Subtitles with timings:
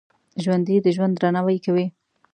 [0.43, 1.85] ژوندي د ژوند درناوی کوي